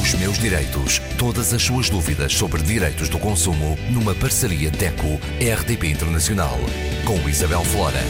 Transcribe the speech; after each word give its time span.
Os 0.00 0.14
meus 0.14 0.38
direitos. 0.38 1.00
Todas 1.18 1.52
as 1.52 1.62
suas 1.62 1.90
dúvidas 1.90 2.32
sobre 2.32 2.62
direitos 2.62 3.10
do 3.10 3.18
consumo 3.18 3.76
numa 3.90 4.14
parceria 4.14 4.70
DECO-RDP 4.70 5.86
Internacional. 5.86 6.56
Com 7.04 7.28
Isabel 7.28 7.62
Flora. 7.62 8.00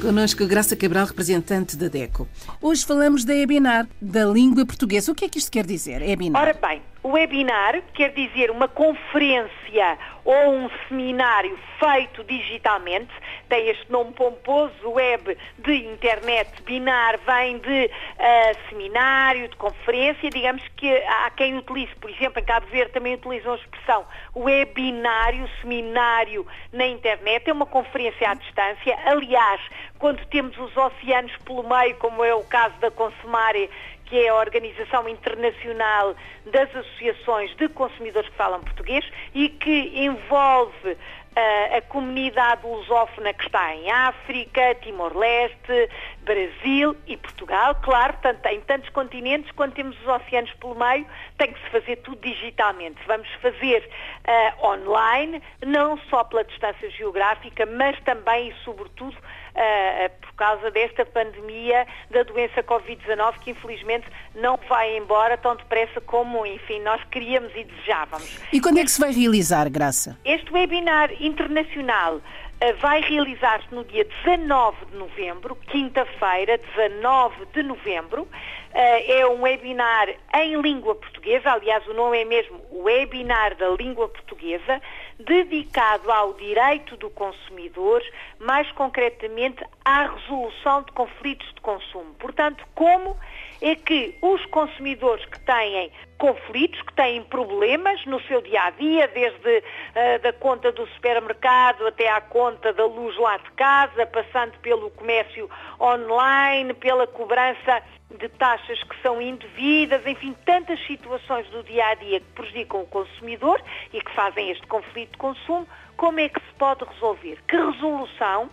Conosco 0.00 0.46
Graça 0.46 0.74
Cabral, 0.74 1.06
representante 1.06 1.76
da 1.76 1.88
DECO. 1.88 2.26
Hoje 2.62 2.86
falamos 2.86 3.26
da 3.26 3.34
Ebinar, 3.34 3.86
da 4.00 4.24
língua 4.24 4.64
portuguesa. 4.64 5.12
O 5.12 5.14
que 5.14 5.26
é 5.26 5.28
que 5.28 5.38
isto 5.38 5.50
quer 5.50 5.66
dizer, 5.66 6.00
Ebinar? 6.00 6.40
Ora 6.40 6.54
bem, 6.54 6.80
webinar 7.10 7.82
quer 7.94 8.12
dizer 8.12 8.50
uma 8.50 8.68
conferência 8.68 9.98
ou 10.24 10.52
um 10.52 10.70
seminário 10.86 11.58
feito 11.78 12.22
digitalmente, 12.24 13.12
tem 13.48 13.68
este 13.68 13.90
nome 13.90 14.12
pomposo, 14.12 14.90
web 14.90 15.36
de 15.58 15.74
internet, 15.86 16.62
binar 16.62 17.18
vem 17.18 17.58
de 17.58 17.86
uh, 17.86 18.68
seminário, 18.68 19.48
de 19.48 19.56
conferência, 19.56 20.28
digamos 20.28 20.62
que 20.76 20.90
há 21.06 21.30
quem 21.30 21.56
utilize, 21.56 21.94
por 21.96 22.10
exemplo, 22.10 22.40
em 22.40 22.44
Cabo 22.44 22.66
Verde 22.66 22.92
também 22.92 23.14
utilizam 23.14 23.52
a 23.52 23.56
expressão 23.56 24.04
webinário, 24.36 25.48
seminário 25.62 26.46
na 26.72 26.86
internet, 26.86 27.48
é 27.48 27.52
uma 27.52 27.66
conferência 27.66 28.28
à 28.28 28.34
distância, 28.34 28.98
aliás, 29.06 29.60
quando 29.98 30.24
temos 30.26 30.56
os 30.58 30.76
oceanos 30.76 31.32
pelo 31.44 31.62
meio, 31.66 31.96
como 31.96 32.22
é 32.22 32.34
o 32.34 32.44
caso 32.44 32.74
da 32.80 32.90
Consumare, 32.90 33.70
que 34.08 34.18
é 34.18 34.28
a 34.28 34.34
Organização 34.34 35.08
Internacional 35.08 36.14
das 36.46 36.74
Associações 36.74 37.54
de 37.56 37.68
Consumidores 37.68 38.28
que 38.30 38.36
Falam 38.36 38.60
Português 38.60 39.04
e 39.34 39.48
que 39.50 39.92
envolve 39.94 40.96
uh, 41.38 41.76
a 41.76 41.80
comunidade 41.82 42.66
lusófona 42.66 43.32
que 43.34 43.44
está 43.44 43.74
em 43.74 43.90
África, 43.90 44.74
Timor-Leste, 44.82 45.90
Brasil 46.22 46.96
e 47.06 47.16
Portugal. 47.16 47.74
Claro, 47.82 48.16
tanto, 48.22 48.46
em 48.46 48.60
tantos 48.62 48.88
continentes, 48.90 49.50
quando 49.52 49.74
temos 49.74 49.98
os 50.00 50.08
oceanos 50.08 50.52
pelo 50.54 50.74
meio, 50.74 51.06
tem 51.36 51.52
que 51.52 51.60
se 51.60 51.70
fazer 51.70 51.96
tudo 51.96 52.20
digitalmente. 52.20 52.98
Vamos 53.06 53.28
fazer 53.42 53.88
uh, 54.26 54.66
online, 54.66 55.42
não 55.64 55.98
só 56.08 56.24
pela 56.24 56.44
distância 56.44 56.90
geográfica, 56.90 57.66
mas 57.66 57.98
também 58.00 58.48
e 58.48 58.54
sobretudo 58.64 59.16
uh, 59.58 60.10
por 60.20 60.32
causa 60.34 60.70
desta 60.70 61.04
pandemia 61.04 61.86
da 62.10 62.22
doença 62.22 62.62
Covid-19 62.62 63.38
que 63.40 63.50
infelizmente 63.50 64.06
não 64.34 64.58
vai 64.68 64.96
embora 64.96 65.36
tão 65.36 65.56
depressa 65.56 66.00
como, 66.00 66.46
enfim, 66.46 66.80
nós 66.80 67.02
queríamos 67.10 67.52
e 67.56 67.64
desejávamos. 67.64 68.40
E 68.52 68.60
quando 68.60 68.78
é 68.78 68.84
que 68.84 68.90
se 68.90 69.00
vai 69.00 69.12
realizar, 69.12 69.68
Graça? 69.68 70.18
Este 70.24 70.52
webinar 70.52 71.10
internacional 71.20 72.20
eh, 72.60 72.72
vai 72.74 73.00
realizar-se 73.00 73.74
no 73.74 73.84
dia 73.84 74.06
19 74.24 74.86
de 74.86 74.96
novembro, 74.96 75.56
quinta-feira, 75.66 76.58
19 76.76 77.46
de 77.52 77.62
novembro. 77.62 78.28
É 78.70 79.26
um 79.26 79.42
webinar 79.42 80.08
em 80.34 80.60
língua 80.60 80.94
portuguesa, 80.94 81.50
aliás, 81.50 81.84
o 81.88 81.94
nome 81.94 82.20
é 82.20 82.24
mesmo 82.24 82.60
Webinar 82.70 83.56
da 83.56 83.70
Língua 83.70 84.08
Portuguesa, 84.08 84.80
dedicado 85.18 86.10
ao 86.10 86.34
direito 86.34 86.96
do 86.96 87.10
consumidor, 87.10 88.02
mais 88.38 88.70
concretamente 88.72 89.64
à 89.84 90.06
resolução 90.06 90.82
de 90.82 90.92
conflitos 90.92 91.52
de 91.54 91.60
consumo. 91.60 92.14
Portanto, 92.14 92.64
como 92.74 93.16
é 93.60 93.74
que 93.74 94.16
os 94.22 94.44
consumidores 94.46 95.24
que 95.26 95.40
têm 95.40 95.90
conflitos, 96.16 96.80
que 96.82 96.92
têm 96.94 97.22
problemas 97.24 98.04
no 98.06 98.20
seu 98.22 98.40
dia 98.42 98.62
a 98.62 98.70
dia, 98.70 99.08
desde 99.08 99.58
uh, 99.58 100.22
da 100.22 100.32
conta 100.32 100.72
do 100.72 100.86
supermercado 100.88 101.86
até 101.86 102.08
à 102.08 102.20
conta 102.20 102.72
da 102.72 102.86
luz 102.86 103.16
lá 103.16 103.36
de 103.36 103.50
casa, 103.52 104.06
passando 104.06 104.58
pelo 104.60 104.90
comércio 104.90 105.48
online, 105.80 106.74
pela 106.74 107.06
cobrança 107.06 107.82
de 108.18 108.28
taxas 108.30 108.82
que 108.82 109.00
são 109.02 109.20
indevidas, 109.20 110.04
enfim, 110.06 110.34
tantas 110.44 110.84
situações 110.86 111.46
do 111.48 111.62
dia 111.62 111.86
a 111.88 111.94
dia 111.94 112.20
que 112.20 112.26
prejudicam 112.34 112.80
o 112.80 112.86
consumidor 112.86 113.60
e 113.92 114.00
que 114.00 114.10
fazem 114.12 114.50
este 114.50 114.66
conflito 114.66 115.12
de 115.12 115.18
consumo, 115.18 115.68
como 115.96 116.18
é 116.18 116.28
que 116.28 116.40
se 116.40 116.54
pode 116.58 116.84
resolver? 116.84 117.38
Que 117.46 117.56
resolução 117.56 118.48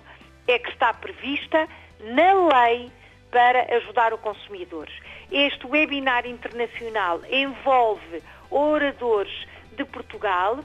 é 0.48 0.60
que 0.60 0.70
está 0.70 0.94
prevista 0.94 1.68
na 2.02 2.34
lei 2.34 2.92
para 3.36 3.68
ajudar 3.76 4.14
o 4.14 4.18
consumidor. 4.18 4.88
Este 5.30 5.68
webinar 5.68 6.26
internacional 6.26 7.20
envolve 7.30 8.24
oradores 8.50 9.46
de 9.76 9.84
Portugal, 9.84 10.60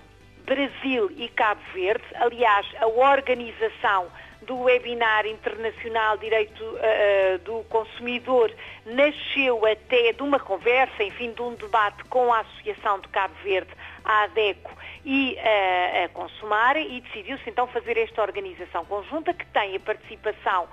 Brasil 0.44 1.10
e 1.16 1.28
Cabo 1.30 1.60
Verde. 1.74 2.04
Aliás, 2.14 2.64
a 2.78 2.86
organização 2.86 4.06
do 4.42 4.56
webinar 4.60 5.26
internacional 5.26 6.16
Direito 6.18 6.62
uh, 6.62 7.38
do 7.44 7.64
Consumidor 7.64 8.54
nasceu 8.86 9.66
até 9.66 10.12
de 10.12 10.22
uma 10.22 10.38
conversa, 10.38 11.02
enfim, 11.02 11.32
de 11.32 11.42
um 11.42 11.56
debate 11.56 12.04
com 12.04 12.32
a 12.32 12.38
Associação 12.38 13.00
de 13.00 13.08
Cabo 13.08 13.34
Verde, 13.42 13.70
a 14.04 14.22
ADECO 14.22 14.70
e 15.04 15.36
uh, 15.36 16.04
a 16.04 16.08
Consumare 16.10 16.86
e 16.88 17.00
decidiu-se 17.00 17.50
então 17.50 17.66
fazer 17.66 17.98
esta 17.98 18.22
organização 18.22 18.84
conjunta 18.84 19.34
que 19.34 19.46
tem 19.46 19.74
a 19.74 19.80
participação 19.80 20.68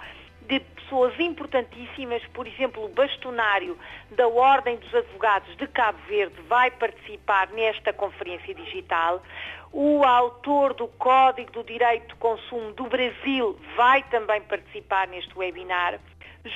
de 0.48 0.60
pessoas 0.60 1.20
importantíssimas, 1.20 2.24
por 2.34 2.48
exemplo, 2.48 2.86
o 2.86 2.90
bastonário 2.90 3.78
da 4.12 4.28
Ordem 4.28 4.78
dos 4.78 4.94
Advogados 4.96 5.56
de 5.58 5.68
Cabo 5.68 6.00
Verde 6.08 6.36
vai 6.48 6.72
participar 6.72 7.50
nesta 7.52 7.92
conferência 7.92 8.54
digital. 8.54 9.22
O 9.72 10.04
autor 10.04 10.74
do 10.74 10.88
Código 10.88 11.52
do 11.52 11.64
Direito 11.64 12.08
de 12.08 12.16
Consumo 12.16 12.72
do 12.74 12.86
Brasil 12.86 13.60
vai 13.76 14.02
também 14.04 14.42
participar 14.42 15.08
neste 15.08 15.38
webinar. 15.38 16.00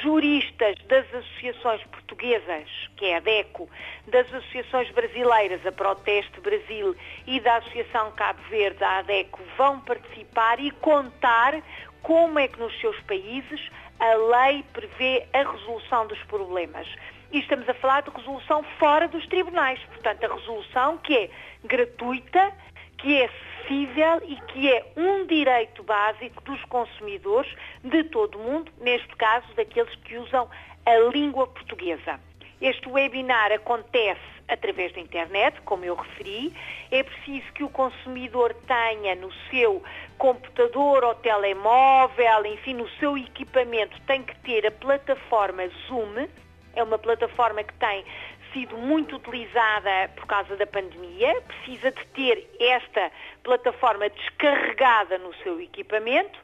Juristas 0.01 0.75
das 0.87 1.05
associações 1.13 1.83
portuguesas, 1.87 2.69
que 2.95 3.07
é 3.07 3.17
a 3.17 3.19
DECO, 3.19 3.69
das 4.07 4.25
associações 4.33 4.89
brasileiras, 4.91 5.65
a 5.65 5.71
Proteste 5.73 6.39
Brasil 6.39 6.95
e 7.27 7.41
da 7.41 7.57
Associação 7.57 8.11
Cabo 8.11 8.41
Verde, 8.49 8.81
a 8.81 8.99
ADECO, 8.99 9.41
vão 9.57 9.81
participar 9.81 10.61
e 10.61 10.71
contar 10.71 11.61
como 12.01 12.39
é 12.39 12.47
que 12.47 12.59
nos 12.59 12.77
seus 12.79 12.99
países 13.01 13.61
a 13.99 14.15
lei 14.15 14.63
prevê 14.73 15.25
a 15.33 15.43
resolução 15.51 16.07
dos 16.07 16.21
problemas. 16.23 16.87
E 17.31 17.39
estamos 17.39 17.67
a 17.69 17.73
falar 17.75 18.01
de 18.01 18.09
resolução 18.09 18.63
fora 18.79 19.07
dos 19.07 19.25
tribunais. 19.27 19.79
Portanto, 19.85 20.23
a 20.25 20.35
resolução 20.35 20.97
que 20.97 21.15
é 21.15 21.29
gratuita, 21.63 22.51
que 22.97 23.21
é 23.21 23.25
acessível 23.25 24.21
e 24.27 24.35
que 24.51 24.71
é 24.71 24.85
um 24.97 25.25
direito 25.25 25.83
básico 25.83 26.41
dos 26.43 26.63
consumidores 26.65 27.53
de 27.83 28.03
todo 28.05 28.37
o 28.37 28.43
mundo, 28.43 28.71
neste 28.79 29.15
caso 29.15 29.47
daqueles 29.55 29.93
que 29.95 30.17
usam 30.17 30.49
a 30.85 30.95
língua 31.13 31.47
portuguesa. 31.47 32.19
Este 32.61 32.87
webinar 32.87 33.51
acontece 33.51 34.21
através 34.47 34.93
da 34.93 34.99
internet, 34.99 35.59
como 35.61 35.83
eu 35.83 35.95
referi. 35.95 36.53
É 36.91 37.01
preciso 37.01 37.51
que 37.53 37.63
o 37.63 37.69
consumidor 37.69 38.53
tenha 38.67 39.15
no 39.15 39.31
seu 39.49 39.81
computador 40.19 41.03
ou 41.03 41.15
telemóvel, 41.15 42.45
enfim, 42.45 42.75
no 42.75 42.87
seu 42.99 43.17
equipamento, 43.17 43.99
tem 44.01 44.21
que 44.21 44.35
ter 44.41 44.67
a 44.67 44.71
plataforma 44.71 45.67
Zoom. 45.87 46.27
É 46.75 46.83
uma 46.83 46.99
plataforma 46.99 47.63
que 47.63 47.73
tem 47.73 48.05
sido 48.53 48.77
muito 48.77 49.15
utilizada 49.15 50.09
por 50.15 50.27
causa 50.27 50.55
da 50.55 50.67
pandemia, 50.67 51.41
precisa 51.41 51.91
de 51.91 52.05
ter 52.07 52.47
esta 52.59 53.11
plataforma 53.43 54.09
descarregada 54.09 55.17
no 55.17 55.33
seu 55.35 55.59
equipamento. 55.59 56.39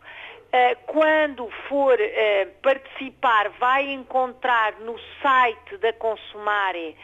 Eh, 0.52 0.76
quando 0.86 1.50
for 1.68 2.00
eh, 2.00 2.46
participar, 2.62 3.50
vai 3.60 3.92
encontrar 3.92 4.80
no 4.80 4.96
site 5.22 5.78
da 5.78 5.92
Consumare 5.94 6.96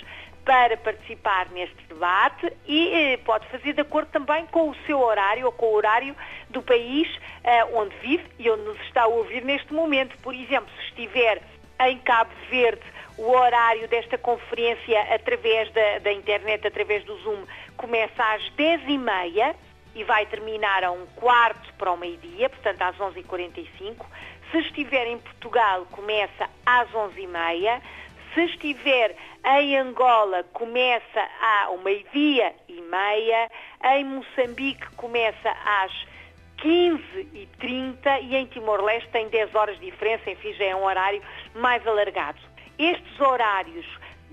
para 0.45 0.77
participar 0.77 1.49
neste 1.49 1.83
debate 1.87 2.53
e 2.67 2.93
eh, 2.93 3.17
pode 3.17 3.47
fazer 3.47 3.73
de 3.73 3.81
acordo 3.81 4.09
também 4.11 4.45
com 4.45 4.69
o 4.69 4.75
seu 4.85 4.99
horário 5.01 5.47
ou 5.47 5.51
com 5.51 5.65
o 5.65 5.73
horário 5.73 6.15
do 6.51 6.61
país 6.61 7.09
eh, 7.43 7.65
onde 7.73 7.95
vive 7.97 8.23
e 8.37 8.49
onde 8.49 8.61
nos 8.61 8.79
está 8.81 9.03
a 9.03 9.07
ouvir 9.07 9.43
neste 9.43 9.73
momento. 9.73 10.15
Por 10.19 10.35
exemplo, 10.35 10.69
se 10.77 10.85
estiver 10.89 11.41
em 11.79 11.97
Cabo 11.99 12.31
Verde, 12.49 12.83
o 13.17 13.31
horário 13.31 13.87
desta 13.87 14.17
conferência 14.19 15.01
através 15.13 15.71
da, 15.71 15.99
da 15.99 16.13
internet, 16.13 16.67
através 16.67 17.03
do 17.05 17.17
Zoom, 17.17 17.43
começa 17.75 18.23
às 18.23 18.43
10h30 18.51 19.55
e 19.95 20.03
vai 20.03 20.25
terminar 20.25 20.83
a 20.83 20.91
um 20.91 21.07
quarto 21.15 21.73
para 21.73 21.91
o 21.91 21.97
meio-dia, 21.97 22.49
portanto 22.49 22.81
às 22.81 22.97
11h45. 22.97 24.05
Se 24.51 24.59
estiver 24.59 25.07
em 25.07 25.17
Portugal, 25.17 25.87
começa 25.91 26.47
às 26.65 26.89
11h30. 26.91 27.81
Se 28.35 28.43
estiver 28.43 29.15
em 29.45 29.77
Angola, 29.77 30.43
começa 30.51 31.25
ao 31.65 31.77
meio-dia 31.77 32.53
e 32.67 32.81
meia. 32.81 33.49
Em 33.81 34.03
Moçambique, 34.03 34.85
começa 34.97 35.49
às 35.65 35.91
15h30 36.57 37.47
30 37.57 38.19
e 38.19 38.35
em 38.35 38.45
Timor-Leste 38.47 39.09
tem 39.09 39.29
10 39.29 39.55
horas 39.55 39.79
de 39.79 39.85
diferença, 39.85 40.29
enfim, 40.29 40.53
já 40.53 40.65
é 40.65 40.75
um 40.75 40.83
horário 40.83 41.21
mais 41.55 41.85
alargado. 41.87 42.37
Estes 42.77 43.19
horários 43.21 43.85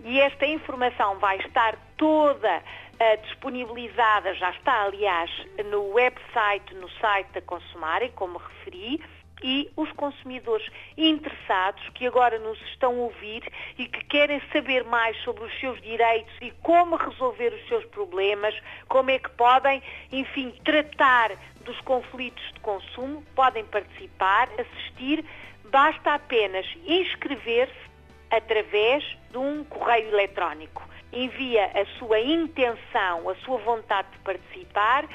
e 0.05 0.21
esta 0.21 0.47
informação 0.47 1.19
vai 1.21 1.39
estar 1.39 1.79
toda 1.97 2.59
uh, 2.59 3.23
disponibilizada, 3.23 4.35
já 4.35 4.51
está 4.51 4.83
aliás 4.83 5.31
no 5.71 5.93
website, 5.93 6.75
no 6.75 6.89
site 6.91 7.29
da 7.35 7.43
Consumare, 7.43 8.11
como 8.17 8.39
referi, 8.39 9.01
e 9.43 9.71
os 9.77 9.91
consumidores 9.93 10.67
interessados 10.97 11.83
que 11.91 12.07
agora 12.07 12.39
nos 12.39 12.61
estão 12.63 12.93
a 12.93 13.05
ouvir 13.05 13.43
e 13.79 13.87
que 13.87 14.05
querem 14.05 14.41
saber 14.53 14.85
mais 14.85 15.17
sobre 15.23 15.45
os 15.45 15.61
seus 15.61 15.81
direitos 15.81 16.33
e 16.41 16.51
como 16.63 16.97
resolver 16.97 17.53
os 17.53 17.69
seus 17.69 17.85
problemas, 17.87 18.55
como 18.89 19.11
é 19.11 19.19
que 19.19 19.31
podem, 19.31 19.83
enfim, 20.11 20.55
tratar 20.65 21.33
dos 21.65 21.81
conflitos 21.81 22.45
de 22.53 22.61
consumo, 22.61 23.23
podem 23.35 23.65
participar, 23.65 24.49
assistir, 24.59 25.25
basta 25.71 26.15
apenas 26.15 26.67
inscrever-se 26.87 27.93
através 28.31 29.05
de 29.31 29.39
um 29.39 29.65
correio 29.65 30.09
eletrónico. 30.09 30.83
Envia 31.13 31.67
a 31.67 31.85
sua 31.99 32.21
intenção, 32.21 33.29
a 33.29 33.35
sua 33.37 33.59
vontade 33.59 34.09
de 34.13 34.19
participar 34.19 35.07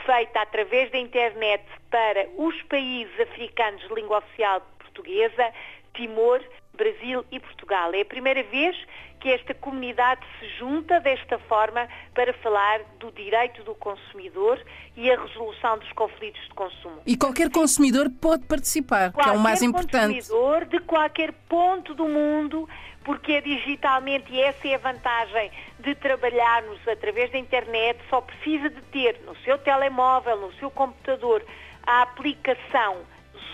feita 0.06 0.42
através 0.42 0.92
da 0.92 0.98
internet 0.98 1.63
para 1.89 2.27
os 2.36 2.62
países 2.63 3.18
africanos 3.18 3.81
de 3.88 3.94
língua 3.94 4.18
oficial 4.18 4.60
portuguesa, 4.77 5.54
Timor, 5.94 6.44
Brasil 6.80 7.26
e 7.30 7.40
Portugal. 7.40 7.94
É 7.94 8.02
a 8.02 8.06
primeira 8.06 8.42
vez 8.44 8.76
que 9.20 9.30
esta 9.30 9.54
comunidade 9.54 10.22
se 10.40 10.48
junta 10.58 11.00
desta 11.02 11.38
forma 11.40 11.88
para 12.14 12.34
falar 12.36 12.80
do 13.00 13.12
direito 13.12 13.62
do 13.64 13.76
consumidor 13.76 14.64
e 14.96 15.12
a 15.12 15.22
resolução 15.22 15.78
dos 15.78 15.92
conflitos 15.92 16.42
de 16.42 16.54
consumo. 16.54 17.02
E 17.06 17.18
qualquer 17.18 17.50
consumidor 17.50 18.10
pode 18.22 18.46
participar, 18.46 19.12
qualquer 19.12 19.31
que 19.31 19.36
é 19.36 19.38
o 19.38 19.44
mais 19.44 19.62
importante. 19.62 20.16
consumidor 20.16 20.66
de 20.66 20.80
qualquer 20.80 21.34
ponto 21.50 21.94
do 21.94 22.08
mundo, 22.08 22.68
porque 23.04 23.34
é 23.34 23.42
digitalmente, 23.42 24.31
e 24.31 24.40
essa 24.40 24.68
é 24.68 24.76
a 24.76 24.78
vantagem 24.78 25.52
de 25.80 25.94
trabalharmos 25.96 26.80
através 26.88 27.30
da 27.31 27.38
internet, 27.38 28.00
só 28.10 28.22
precisa 28.22 28.70
de 28.70 28.81
ter 28.84 29.20
no 29.26 29.36
seu 29.40 29.58
telemóvel, 29.58 30.38
no 30.38 30.54
seu 30.54 30.72
computador, 30.72 31.44
a 31.86 32.04
aplicação 32.04 32.98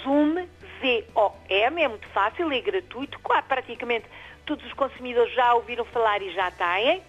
Zoom, 0.04 0.48
Z-O-M, 0.80 1.82
é 1.82 1.88
muito 1.88 2.08
fácil, 2.10 2.52
é 2.52 2.62
gratuito, 2.62 3.20
praticamente 3.48 4.06
todos 4.46 4.66
os 4.66 4.74
consumidores 4.74 5.34
já 5.34 5.54
ouviram 5.54 5.86
falar 5.86 6.22
e 6.22 6.32
já 6.32 6.52
têm. 6.52 7.02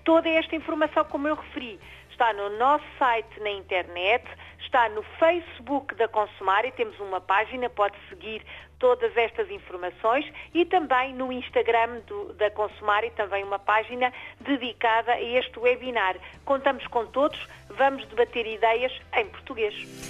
Toda 0.04 0.28
esta 0.28 0.56
informação, 0.56 1.04
como 1.04 1.28
eu 1.28 1.34
referi, 1.34 1.78
está 2.10 2.32
no 2.32 2.50
nosso 2.58 2.84
site 2.98 3.40
na 3.40 3.50
internet, 3.50 4.24
está 4.60 4.88
no 4.88 5.02
Facebook 5.18 5.94
da 5.94 6.06
Consumária, 6.08 6.70
temos 6.72 6.98
uma 7.00 7.20
página, 7.20 7.70
pode 7.70 7.96
seguir 8.08 8.44
todas 8.78 9.16
estas 9.16 9.50
informações 9.50 10.30
e 10.52 10.64
também 10.64 11.14
no 11.14 11.32
Instagram 11.32 12.00
do, 12.06 12.32
da 12.34 12.50
Consumária, 12.50 13.10
também 13.12 13.44
uma 13.44 13.58
página 13.58 14.12
dedicada 14.40 15.12
a 15.12 15.20
este 15.20 15.58
webinar. 15.58 16.16
Contamos 16.44 16.86
com 16.88 17.06
todos, 17.06 17.38
vamos 17.68 18.06
debater 18.06 18.46
ideias 18.46 18.92
em 19.14 19.26
português. 19.26 20.09